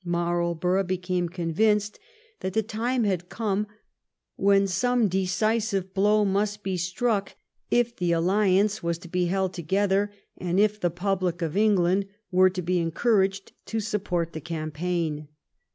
[0.03, 1.99] Marlborough became convinced
[2.39, 3.67] that the time had come
[4.35, 7.35] when some decisive blow must be struck
[7.69, 12.07] if the alliance was to be held together and if the pub lic of England
[12.31, 15.27] were to be encouraged to support the campaign.